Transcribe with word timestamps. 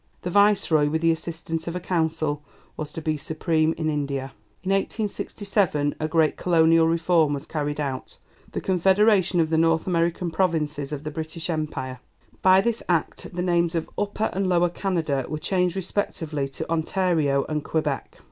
The 0.23 0.31
Viceroy, 0.31 0.89
with 0.89 1.01
the 1.03 1.11
assistance 1.11 1.67
of 1.67 1.75
a 1.75 1.79
Council, 1.79 2.41
was 2.75 2.91
to 2.93 3.03
be 3.03 3.17
supreme 3.17 3.73
in 3.77 3.87
India. 3.87 4.33
In 4.63 4.71
1867 4.71 5.93
a 5.99 6.07
great 6.07 6.37
colonial 6.37 6.87
reform 6.87 7.35
was 7.35 7.45
carried 7.45 7.79
out, 7.79 8.17
the 8.53 8.61
Confederation 8.61 9.39
of 9.39 9.51
the 9.51 9.59
North 9.59 9.85
American 9.85 10.31
Provinces 10.31 10.91
of 10.91 11.03
the 11.03 11.11
British 11.11 11.51
Empire. 11.51 11.99
By 12.41 12.61
this 12.61 12.81
Act 12.89 13.31
the 13.35 13.43
names 13.43 13.75
of 13.75 13.91
Upper 13.95 14.31
and 14.33 14.49
Lower 14.49 14.69
Canada 14.69 15.23
were 15.29 15.37
changed 15.37 15.75
respectively 15.75 16.49
to 16.49 16.67
Ontario 16.67 17.45
and 17.47 17.63
Quebec. 17.63 18.17